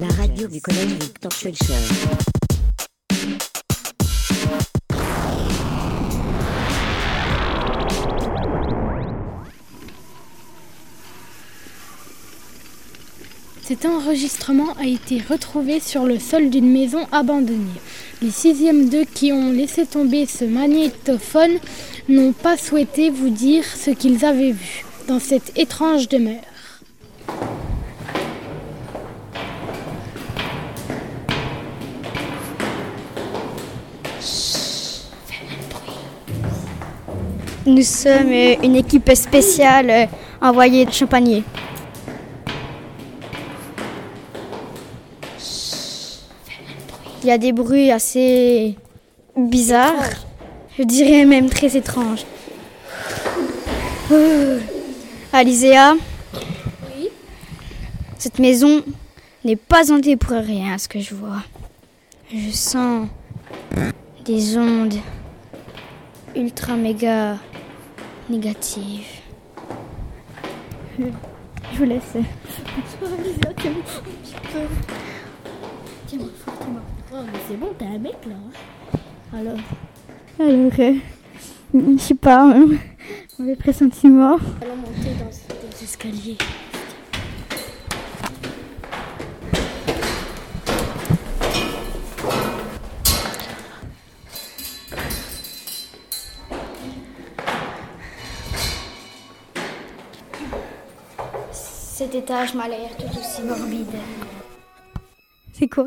[0.00, 1.32] la radio du collège Victor.
[13.62, 17.58] Cet enregistrement a été retrouvé sur le sol d'une maison abandonnée.
[18.22, 21.58] Les sixièmes d'eux qui ont laissé tomber ce magnétophone
[22.08, 26.55] n'ont pas souhaité vous dire ce qu'ils avaient vu dans cette étrange demeure.
[37.66, 40.06] Nous sommes euh, une équipe spéciale euh,
[40.40, 41.42] envoyée de Champagné.
[47.22, 48.76] Il y a des bruits assez
[49.36, 50.14] bizarres,
[50.78, 52.24] je dirais même très étranges.
[54.12, 54.14] Oh.
[55.32, 55.94] Alizéa,
[58.16, 58.80] cette maison
[59.44, 61.42] n'est pas hantée pour rien, à ce que je vois.
[62.32, 63.08] Je sens
[64.24, 64.94] des ondes
[66.36, 67.38] ultra méga
[68.28, 69.06] négatives.
[70.98, 71.04] Je,
[71.78, 72.16] vous laisse.
[76.06, 76.80] Tiens-moi, tiens-moi.
[77.12, 78.34] Oh, mais c'est bon, t'es un mec là.
[78.34, 78.98] hein.
[79.32, 79.58] Alors,
[80.38, 80.94] Alors, euh,
[81.74, 82.76] je sais pas, euh,
[83.38, 84.36] mauvais pressentiment.
[84.62, 85.26] allons monter dans
[85.78, 86.38] les escaliers.
[101.98, 103.86] Cet étage m'a l'air tout aussi morbide.
[105.54, 105.86] C'est quoi?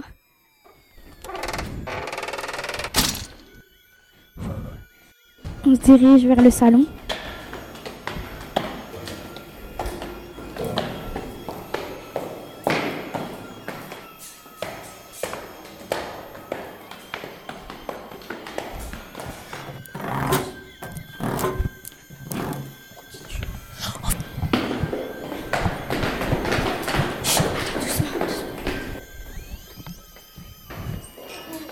[5.67, 6.87] On se dirige vers le salon.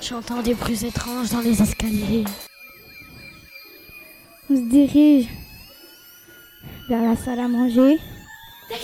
[0.09, 2.23] J'entends des bruits étranges dans les escaliers.
[4.49, 5.27] On se dirige
[6.87, 7.99] vers la salle à manger.
[8.69, 8.83] C'était